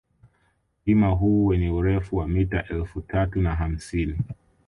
Mlima 0.85 1.09
huu 1.09 1.45
wenye 1.45 1.69
urefu 1.69 2.15
wa 2.17 2.27
mita 2.27 2.67
elfu 2.67 3.01
tatu 3.01 3.41
na 3.41 3.55
hamsini 3.55 4.19